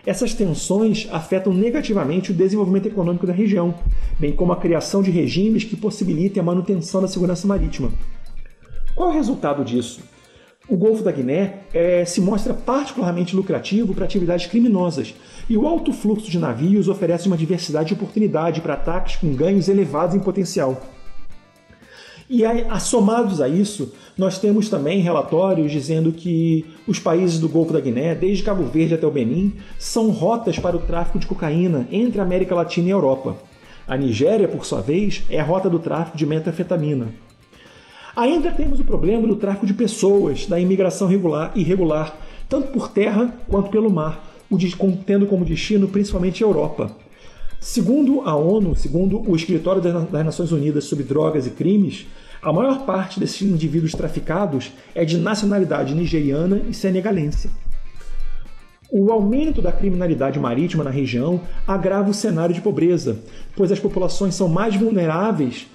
Essas 0.06 0.32
tensões 0.32 1.06
afetam 1.12 1.52
negativamente 1.52 2.30
o 2.30 2.34
desenvolvimento 2.34 2.88
econômico 2.88 3.26
da 3.26 3.34
região, 3.34 3.74
bem 4.18 4.32
como 4.32 4.50
a 4.50 4.56
criação 4.56 5.02
de 5.02 5.10
regimes 5.10 5.62
que 5.62 5.76
possibilitem 5.76 6.40
a 6.40 6.44
manutenção 6.44 7.02
da 7.02 7.08
segurança 7.08 7.46
marítima. 7.46 7.92
Qual 8.94 9.08
é 9.08 9.12
o 9.12 9.14
resultado 9.14 9.64
disso? 9.64 10.00
O 10.68 10.76
Golfo 10.76 11.02
da 11.02 11.10
Guiné 11.10 11.60
é, 11.74 12.04
se 12.04 12.20
mostra 12.20 12.54
particularmente 12.54 13.34
lucrativo 13.34 13.92
para 13.92 14.04
atividades 14.04 14.46
criminosas, 14.46 15.14
e 15.48 15.56
o 15.56 15.66
alto 15.66 15.92
fluxo 15.92 16.30
de 16.30 16.38
navios 16.38 16.88
oferece 16.88 17.26
uma 17.26 17.36
diversidade 17.36 17.88
de 17.88 17.94
oportunidade 17.94 18.60
para 18.60 18.74
ataques 18.74 19.16
com 19.16 19.34
ganhos 19.34 19.68
elevados 19.68 20.14
em 20.14 20.20
potencial. 20.20 20.80
E 22.32 22.44
aí, 22.44 22.64
assomados 22.70 23.40
a 23.40 23.48
isso, 23.48 23.92
nós 24.16 24.38
temos 24.38 24.68
também 24.68 25.00
relatórios 25.00 25.72
dizendo 25.72 26.12
que 26.12 26.64
os 26.86 27.00
países 27.00 27.40
do 27.40 27.48
Golfo 27.48 27.72
da 27.72 27.80
Guiné, 27.80 28.14
desde 28.14 28.44
Cabo 28.44 28.62
Verde 28.62 28.94
até 28.94 29.04
o 29.04 29.10
Benin, 29.10 29.54
são 29.76 30.10
rotas 30.10 30.56
para 30.56 30.76
o 30.76 30.80
tráfico 30.80 31.18
de 31.18 31.26
cocaína 31.26 31.88
entre 31.90 32.20
a 32.20 32.22
América 32.22 32.54
Latina 32.54 32.86
e 32.86 32.92
a 32.92 32.94
Europa. 32.94 33.36
A 33.88 33.96
Nigéria, 33.96 34.46
por 34.46 34.64
sua 34.64 34.80
vez, 34.80 35.24
é 35.28 35.40
a 35.40 35.44
rota 35.44 35.68
do 35.68 35.80
tráfico 35.80 36.16
de 36.16 36.24
metanfetamina. 36.24 37.08
Ainda 38.20 38.50
temos 38.50 38.78
o 38.78 38.84
problema 38.84 39.26
do 39.26 39.34
tráfico 39.34 39.64
de 39.64 39.72
pessoas, 39.72 40.44
da 40.44 40.60
imigração 40.60 41.08
regular, 41.08 41.52
irregular, 41.56 42.14
tanto 42.50 42.68
por 42.68 42.90
terra 42.90 43.34
quanto 43.48 43.70
pelo 43.70 43.90
mar, 43.90 44.22
tendo 45.06 45.26
como 45.26 45.42
destino 45.42 45.88
principalmente 45.88 46.44
a 46.44 46.46
Europa. 46.46 46.94
Segundo 47.58 48.20
a 48.28 48.36
ONU, 48.36 48.76
segundo 48.76 49.22
o 49.26 49.34
Escritório 49.34 49.80
das 49.80 50.22
Nações 50.22 50.52
Unidas 50.52 50.84
sobre 50.84 51.02
Drogas 51.02 51.46
e 51.46 51.50
Crimes, 51.50 52.08
a 52.42 52.52
maior 52.52 52.84
parte 52.84 53.18
desses 53.18 53.40
indivíduos 53.40 53.92
traficados 53.92 54.70
é 54.94 55.02
de 55.02 55.16
nacionalidade 55.16 55.94
nigeriana 55.94 56.60
e 56.68 56.74
senegalense. 56.74 57.48
O 58.92 59.10
aumento 59.10 59.62
da 59.62 59.72
criminalidade 59.72 60.38
marítima 60.38 60.84
na 60.84 60.90
região 60.90 61.40
agrava 61.66 62.10
o 62.10 62.14
cenário 62.14 62.54
de 62.54 62.60
pobreza, 62.60 63.18
pois 63.56 63.72
as 63.72 63.80
populações 63.80 64.34
são 64.34 64.46
mais 64.46 64.76
vulneráveis 64.76 65.68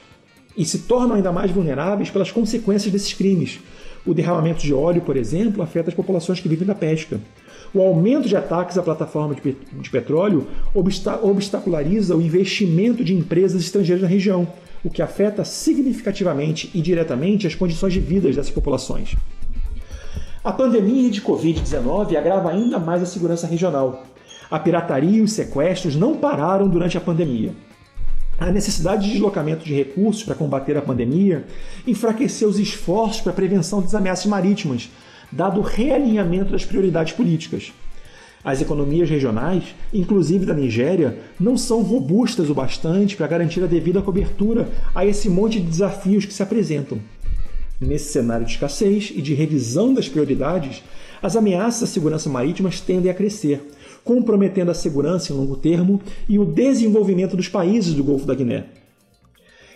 e 0.58 0.66
se 0.66 0.80
tornam 0.80 1.16
ainda 1.16 1.32
mais 1.32 1.52
vulneráveis 1.52 2.10
pelas 2.10 2.32
consequências 2.32 2.92
desses 2.92 3.14
crimes. 3.14 3.60
O 4.06 4.14
derramamento 4.14 4.62
de 4.62 4.74
óleo, 4.74 5.02
por 5.02 5.18
exemplo, 5.18 5.64
afeta 5.64 5.90
as 5.90 5.96
populações 5.96 6.40
que 6.40 6.48
vivem 6.48 6.68
da 6.68 6.76
pesca. 6.76 7.20
O 7.74 7.82
aumento 7.82 8.28
de 8.28 8.38
ataques 8.38 8.78
à 8.78 8.84
plataforma 8.84 9.36
de 9.36 9.90
petróleo 9.90 10.48
obstaculariza 11.22 12.16
o 12.16 12.22
investimento 12.22 13.04
de 13.04 13.14
empresas 13.14 13.62
estrangeiras 13.62 14.04
na 14.04 14.08
região, 14.08 14.48
o 14.84 14.90
que 14.90 15.02
afeta 15.02 15.44
significativamente 15.44 16.70
e 16.74 16.82
diretamente 16.82 17.48
as 17.48 17.56
condições 17.56 17.94
de 17.94 18.00
vida 18.00 18.28
dessas 18.28 18.52
populações. 18.52 19.16
A 20.44 20.54
pandemia 20.54 21.10
de 21.10 21.22
Covid-19 21.22 22.16
agrava 22.16 22.52
ainda 22.52 22.78
mais 22.78 23.02
a 23.02 23.06
segurança 23.08 23.48
regional. 23.48 24.04
A 24.50 24.60
pirataria 24.60 25.18
e 25.18 25.22
os 25.22 25.32
sequestros 25.32 25.96
não 25.96 26.16
pararam 26.16 26.70
durante 26.70 26.96
a 26.98 27.02
pandemia. 27.02 27.52
A 28.38 28.52
necessidade 28.52 29.06
de 29.06 29.14
deslocamento 29.14 29.64
de 29.64 29.74
recursos 29.74 30.24
para 30.24 30.36
combater 30.36 30.76
a 30.76 30.82
pandemia 30.82 31.46
enfraqueceu 31.88 32.50
os 32.50 32.60
esforços 32.60 33.22
para 33.22 33.32
a 33.32 33.36
prevenção 33.36 33.82
das 33.82 33.96
ameaças 33.96 34.26
marítimas, 34.26 34.90
dado 35.32 35.62
o 35.62 35.64
realinhamento 35.64 36.52
das 36.52 36.66
prioridades 36.66 37.14
políticas. 37.14 37.72
As 38.44 38.62
economias 38.62 39.10
regionais, 39.10 39.74
inclusive 39.94 40.46
da 40.46 40.54
Nigéria, 40.54 41.18
não 41.40 41.58
são 41.58 41.82
robustas 41.82 42.50
o 42.50 42.54
bastante 42.54 43.16
para 43.16 43.26
garantir 43.26 43.64
a 43.64 43.68
devida 43.68 44.02
cobertura 44.02 44.70
a 44.94 45.06
esse 45.06 45.30
monte 45.30 45.60
de 45.60 45.68
desafios 45.68 46.26
que 46.26 46.34
se 46.34 46.44
apresentam. 46.44 47.00
Nesse 47.80 48.12
cenário 48.12 48.46
de 48.46 48.52
escassez 48.52 49.12
e 49.16 49.22
de 49.22 49.34
revisão 49.34 49.94
das 49.94 50.08
prioridades, 50.08 50.84
as 51.24 51.36
ameaças 51.36 51.84
à 51.84 51.88
segurança 51.88 52.30
marítima 52.30 52.70
tendem 52.86 53.10
a 53.10 53.16
crescer, 53.16 53.62
comprometendo 54.06 54.70
a 54.70 54.76
segurança 54.76 55.34
em 55.34 55.36
longo 55.36 55.58
termo 55.58 56.00
e 56.30 56.40
o 56.40 56.46
desenvolvimento 56.46 57.36
dos 57.36 57.50
países 57.50 57.94
do 57.96 58.04
Golfo 58.04 58.26
da 58.26 58.36
Guiné. 58.36 58.68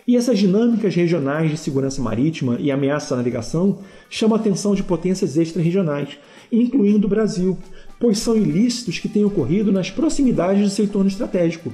E 0.06 0.16
essas 0.16 0.38
dinâmicas 0.38 0.94
regionais 0.94 1.50
de 1.50 1.56
segurança 1.56 2.00
marítima 2.00 2.56
e 2.58 2.70
ameaça 2.70 3.14
à 3.14 3.16
navegação 3.16 3.80
chamam 4.08 4.36
a 4.36 4.40
atenção 4.40 4.74
de 4.74 4.82
potências 4.82 5.36
extra-regionais, 5.36 6.16
incluindo 6.50 7.06
o 7.06 7.10
Brasil, 7.10 7.58
pois 7.98 8.18
são 8.18 8.36
ilícitos 8.36 8.98
que 8.98 9.08
têm 9.08 9.24
ocorrido 9.24 9.70
nas 9.70 9.90
proximidades 9.90 10.62
do 10.62 10.70
seu 10.70 10.84
entorno 10.84 11.08
estratégico. 11.08 11.72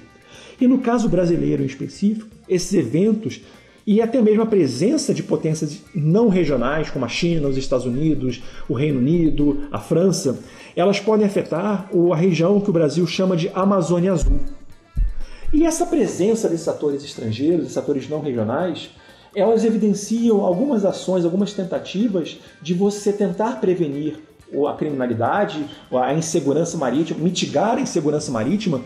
E 0.60 0.66
no 0.66 0.78
caso 0.78 1.08
brasileiro 1.08 1.62
em 1.62 1.66
específico, 1.66 2.28
esses 2.48 2.72
eventos 2.72 3.42
e 3.86 4.02
até 4.02 4.20
mesmo 4.20 4.42
a 4.42 4.46
presença 4.46 5.14
de 5.14 5.22
potências 5.22 5.78
não 5.94 6.28
regionais, 6.28 6.90
como 6.90 7.04
a 7.04 7.08
China, 7.08 7.46
os 7.46 7.56
Estados 7.56 7.86
Unidos, 7.86 8.42
o 8.68 8.74
Reino 8.74 8.98
Unido, 8.98 9.68
a 9.70 9.78
França, 9.78 10.40
elas 10.74 10.98
podem 10.98 11.24
afetar 11.24 11.88
a 12.12 12.16
região 12.16 12.60
que 12.60 12.68
o 12.68 12.72
Brasil 12.72 13.06
chama 13.06 13.36
de 13.36 13.48
Amazônia 13.54 14.12
Azul. 14.12 14.40
E 15.52 15.64
essa 15.64 15.86
presença 15.86 16.48
desses 16.48 16.66
atores 16.66 17.04
estrangeiros, 17.04 17.60
desses 17.60 17.78
atores 17.78 18.08
não 18.08 18.20
regionais, 18.20 18.90
elas 19.34 19.64
evidenciam 19.64 20.44
algumas 20.44 20.84
ações, 20.84 21.24
algumas 21.24 21.52
tentativas 21.52 22.38
de 22.60 22.74
você 22.74 23.12
tentar 23.12 23.60
prevenir 23.60 24.18
a 24.68 24.72
criminalidade, 24.74 25.64
a 25.92 26.12
insegurança 26.12 26.76
marítima, 26.76 27.20
mitigar 27.20 27.76
a 27.76 27.80
insegurança 27.80 28.32
marítima 28.32 28.80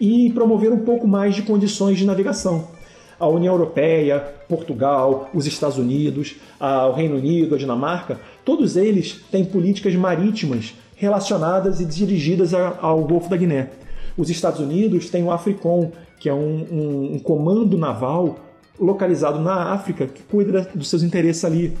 e 0.00 0.30
promover 0.30 0.72
um 0.72 0.84
pouco 0.84 1.06
mais 1.06 1.34
de 1.34 1.42
condições 1.42 1.98
de 1.98 2.06
navegação. 2.06 2.75
A 3.18 3.26
União 3.26 3.54
Europeia, 3.54 4.20
Portugal, 4.48 5.30
os 5.32 5.46
Estados 5.46 5.78
Unidos, 5.78 6.36
o 6.60 6.92
Reino 6.92 7.16
Unido, 7.16 7.54
a 7.54 7.58
Dinamarca, 7.58 8.20
todos 8.44 8.76
eles 8.76 9.20
têm 9.30 9.44
políticas 9.44 9.94
marítimas 9.94 10.74
relacionadas 10.94 11.80
e 11.80 11.84
dirigidas 11.84 12.52
ao 12.54 13.04
Golfo 13.04 13.28
da 13.28 13.36
Guiné. 13.36 13.70
Os 14.16 14.30
Estados 14.30 14.60
Unidos 14.60 15.10
têm 15.10 15.22
o 15.22 15.30
AFRICOM, 15.30 15.92
que 16.18 16.28
é 16.28 16.34
um, 16.34 16.66
um, 16.70 17.14
um 17.14 17.18
comando 17.18 17.76
naval 17.76 18.38
localizado 18.78 19.38
na 19.38 19.72
África 19.72 20.06
que 20.06 20.22
cuida 20.22 20.68
dos 20.74 20.88
seus 20.88 21.02
interesses 21.02 21.44
ali. 21.44 21.76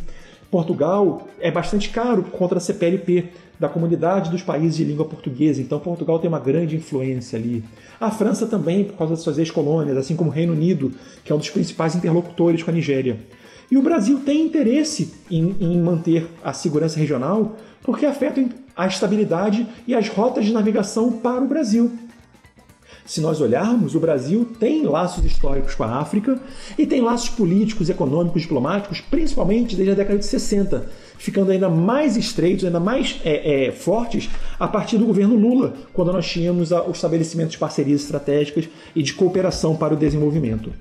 Portugal 0.50 1.26
é 1.40 1.50
bastante 1.50 1.90
caro 1.90 2.22
contra 2.22 2.58
a 2.58 2.60
CPLP, 2.60 3.28
da 3.58 3.68
comunidade 3.68 4.30
dos 4.30 4.42
países 4.42 4.76
de 4.76 4.84
língua 4.84 5.04
portuguesa, 5.04 5.60
então 5.60 5.78
Portugal 5.78 6.18
tem 6.18 6.28
uma 6.28 6.38
grande 6.38 6.76
influência 6.76 7.38
ali. 7.38 7.64
A 8.00 8.10
França 8.10 8.46
também, 8.46 8.84
por 8.84 8.96
causa 8.96 9.14
das 9.14 9.22
suas 9.22 9.38
ex-colônias, 9.38 9.96
assim 9.96 10.14
como 10.14 10.30
o 10.30 10.32
Reino 10.32 10.52
Unido, 10.52 10.92
que 11.24 11.32
é 11.32 11.34
um 11.34 11.38
dos 11.38 11.50
principais 11.50 11.94
interlocutores 11.94 12.62
com 12.62 12.70
a 12.70 12.74
Nigéria. 12.74 13.18
E 13.70 13.76
o 13.76 13.82
Brasil 13.82 14.20
tem 14.20 14.42
interesse 14.42 15.14
em, 15.30 15.56
em 15.60 15.80
manter 15.80 16.28
a 16.44 16.52
segurança 16.52 16.98
regional 16.98 17.56
porque 17.82 18.04
afeta 18.04 18.44
a 18.76 18.86
estabilidade 18.86 19.66
e 19.86 19.94
as 19.94 20.08
rotas 20.08 20.44
de 20.44 20.52
navegação 20.52 21.12
para 21.12 21.42
o 21.42 21.48
Brasil. 21.48 21.90
Se 23.06 23.20
nós 23.20 23.40
olharmos, 23.40 23.94
o 23.94 24.00
Brasil 24.00 24.48
tem 24.58 24.82
laços 24.84 25.24
históricos 25.24 25.76
com 25.76 25.84
a 25.84 26.00
África 26.00 26.40
e 26.76 26.84
tem 26.84 27.00
laços 27.00 27.28
políticos, 27.28 27.88
econômicos, 27.88 28.42
diplomáticos, 28.42 29.00
principalmente 29.00 29.76
desde 29.76 29.92
a 29.92 29.94
década 29.94 30.18
de 30.18 30.26
60, 30.26 30.90
ficando 31.18 31.50
ainda 31.50 31.68
mais 31.68 32.16
estreitos, 32.16 32.64
ainda 32.64 32.80
mais 32.80 33.20
é, 33.24 33.66
é, 33.66 33.72
fortes 33.72 34.28
a 34.58 34.68
partir 34.68 34.98
do 34.98 35.06
governo 35.06 35.36
Lula, 35.36 35.74
quando 35.92 36.12
nós 36.12 36.26
tínhamos 36.26 36.70
o 36.72 36.90
estabelecimento 36.90 37.50
de 37.50 37.58
parcerias 37.58 38.02
estratégicas 38.02 38.68
e 38.94 39.02
de 39.02 39.14
cooperação 39.14 39.76
para 39.76 39.94
o 39.94 39.96
desenvolvimento. 39.96 40.72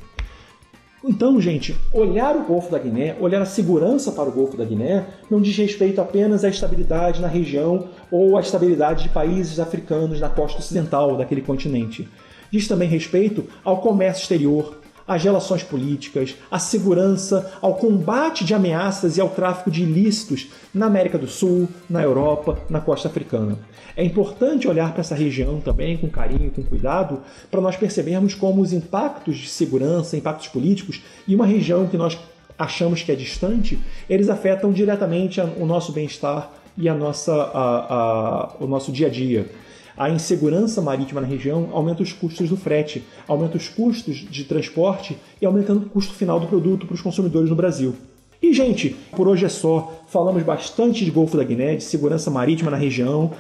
Então, 1.08 1.40
gente, 1.40 1.76
olhar 1.94 2.36
o 2.36 2.46
Golfo 2.46 2.72
da 2.72 2.80
Guiné, 2.80 3.16
olhar 3.20 3.40
a 3.40 3.46
segurança 3.46 4.12
para 4.12 4.28
o 4.28 4.32
Golfo 4.32 4.58
da 4.58 4.66
Guiné, 4.66 5.06
não 5.30 5.40
diz 5.40 5.56
respeito 5.56 6.02
apenas 6.02 6.44
à 6.44 6.50
estabilidade 6.50 7.22
na 7.22 7.28
região 7.28 7.90
ou 8.10 8.36
à 8.36 8.42
estabilidade 8.42 9.04
de 9.04 9.10
países 9.10 9.60
africanos 9.60 10.20
na 10.20 10.30
costa 10.30 10.58
ocidental 10.58 11.16
daquele 11.16 11.42
continente. 11.42 12.10
Diz 12.50 12.68
também 12.68 12.90
respeito 12.90 13.46
ao 13.64 13.82
comércio 13.82 14.24
exterior, 14.24 14.80
às 15.08 15.24
relações 15.24 15.64
políticas, 15.64 16.36
à 16.50 16.58
segurança, 16.58 17.54
ao 17.62 17.76
combate 17.76 18.44
de 18.44 18.54
ameaças 18.54 19.18
e 19.18 19.22
ao 19.22 19.30
tráfico 19.30 19.70
de 19.70 19.84
ilícitos 19.84 20.48
na 20.74 20.88
América 20.88 21.18
do 21.18 21.28
Sul, 21.28 21.70
na 21.90 22.02
Europa, 22.02 22.58
na 22.70 22.80
costa 22.82 23.08
africana. 23.08 23.58
É 23.96 24.04
importante 24.04 24.68
olhar 24.68 24.92
para 24.92 25.02
essa 25.02 25.16
região 25.16 25.62
também 25.62 25.96
com 25.98 26.10
carinho, 26.10 26.52
com 26.52 26.64
cuidado, 26.64 27.20
para 27.50 27.62
nós 27.62 27.78
percebermos 27.78 28.34
como 28.34 28.62
os 28.62 28.74
impactos 28.74 29.38
de 29.38 29.48
segurança, 29.48 30.18
impactos 30.18 30.48
políticos, 30.48 31.02
e 31.28 31.36
uma 31.36 31.46
região 31.46 31.88
que 31.88 31.98
nós 31.98 32.18
achamos 32.58 33.02
que 33.02 33.12
é 33.12 33.16
distante, 33.16 33.80
eles 34.10 34.30
afetam 34.30 34.72
diretamente 34.72 35.40
o 35.42 35.66
nosso 35.66 35.92
bem-estar 35.92 36.52
e 36.78 36.90
a 36.90 36.94
nossa, 36.94 37.34
a, 37.34 37.94
a, 37.94 38.50
o 38.60 38.68
nosso 38.68 38.92
dia 38.92 39.08
a 39.08 39.10
dia. 39.10 39.50
A 39.98 40.10
insegurança 40.10 40.82
marítima 40.82 41.22
na 41.22 41.28
região 41.28 41.70
aumenta 41.72 42.04
os 42.04 42.12
custos 42.12 42.50
do 42.50 42.58
frete, 42.58 43.04
aumenta 43.28 43.56
os 43.56 43.70
custos 43.70 44.18
de 44.18 44.44
transporte 44.44 45.18
e 45.42 45.46
aumentando 45.46 45.86
o 45.86 45.90
custo 45.90 46.14
final 46.14 46.40
do 46.40 46.48
produto 46.48 46.86
para 46.86 46.96
os 46.96 47.02
consumidores 47.02 47.50
no 47.50 47.56
Brasil. 47.56 47.96
E, 48.42 48.54
gente, 48.54 48.96
por 49.16 49.28
hoje 49.28 49.46
é 49.46 49.50
só. 49.50 49.94
Falamos 50.08 50.44
bastante 50.44 51.06
de 51.06 51.12
Golfo 51.12 51.38
da 51.38 51.44
Guiné, 51.44 51.76
de 51.76 51.84
segurança 51.84 52.30
marítima 52.30 52.70
na 52.70 52.78
região. 52.78 53.32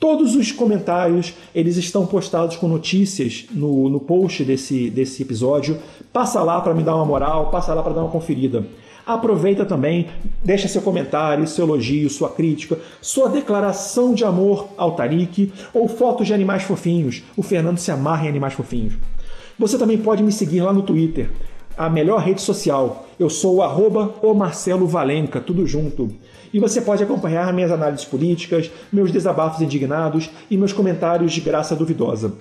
Todos 0.00 0.34
os 0.34 0.50
comentários 0.50 1.34
eles 1.54 1.76
estão 1.76 2.06
postados 2.06 2.56
com 2.56 2.68
notícias 2.68 3.46
no, 3.50 3.88
no 3.88 4.00
post 4.00 4.44
desse, 4.44 4.88
desse 4.88 5.22
episódio. 5.22 5.78
Passa 6.12 6.42
lá 6.42 6.60
para 6.60 6.72
me 6.72 6.82
dar 6.82 6.96
uma 6.96 7.04
moral, 7.04 7.50
passa 7.50 7.74
lá 7.74 7.82
para 7.82 7.92
dar 7.92 8.00
uma 8.00 8.10
conferida. 8.10 8.64
Aproveita 9.08 9.64
também, 9.64 10.08
deixa 10.44 10.68
seu 10.68 10.82
comentário, 10.82 11.46
seu 11.46 11.64
elogio, 11.64 12.10
sua 12.10 12.28
crítica, 12.28 12.78
sua 13.00 13.30
declaração 13.30 14.12
de 14.12 14.22
amor 14.22 14.68
ao 14.76 14.94
Tarik 14.96 15.50
ou 15.72 15.88
fotos 15.88 16.26
de 16.26 16.34
animais 16.34 16.62
fofinhos. 16.62 17.22
O 17.34 17.42
Fernando 17.42 17.78
se 17.78 17.90
amarra 17.90 18.26
em 18.26 18.28
animais 18.28 18.52
fofinhos. 18.52 18.98
Você 19.58 19.78
também 19.78 19.96
pode 19.96 20.22
me 20.22 20.30
seguir 20.30 20.60
lá 20.60 20.74
no 20.74 20.82
Twitter, 20.82 21.30
a 21.74 21.88
melhor 21.88 22.20
rede 22.20 22.42
social. 22.42 23.06
Eu 23.18 23.30
sou 23.30 23.56
o 23.56 23.62
arroba 23.62 24.14
o 24.20 24.34
Marcelo 24.34 24.86
Valenca, 24.86 25.40
tudo 25.40 25.66
junto. 25.66 26.10
E 26.52 26.60
você 26.60 26.82
pode 26.82 27.02
acompanhar 27.02 27.50
minhas 27.54 27.72
análises 27.72 28.04
políticas, 28.04 28.70
meus 28.92 29.10
desabafos 29.10 29.62
indignados 29.62 30.28
e 30.50 30.56
meus 30.58 30.74
comentários 30.74 31.32
de 31.32 31.40
graça 31.40 31.74
duvidosa. 31.74 32.34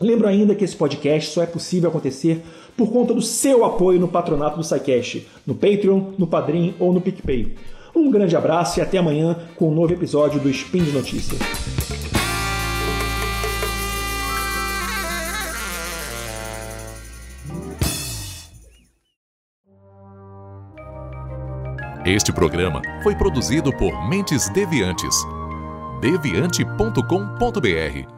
Lembro 0.00 0.28
ainda 0.28 0.54
que 0.54 0.64
esse 0.64 0.76
podcast 0.76 1.32
só 1.32 1.42
é 1.42 1.46
possível 1.46 1.90
acontecer 1.90 2.40
por 2.78 2.90
conta 2.92 3.12
do 3.12 3.20
seu 3.20 3.64
apoio 3.64 3.98
no 3.98 4.06
patronato 4.06 4.56
do 4.56 4.62
SciCast, 4.62 5.26
no 5.44 5.56
Patreon, 5.56 6.12
no 6.16 6.28
Padrim 6.28 6.76
ou 6.78 6.92
no 6.92 7.00
PicPay. 7.00 7.56
Um 7.94 8.08
grande 8.08 8.36
abraço 8.36 8.78
e 8.78 8.82
até 8.82 8.98
amanhã 8.98 9.36
com 9.56 9.68
um 9.68 9.74
novo 9.74 9.92
episódio 9.92 10.38
do 10.38 10.48
Spin 10.48 10.84
de 10.84 10.92
Notícias. 10.92 11.40
Este 22.06 22.32
programa 22.32 22.80
foi 23.02 23.16
produzido 23.16 23.76
por 23.76 24.08
Mentes 24.08 24.48
Deviantes. 24.50 25.16
deviante.com.br 26.00 28.17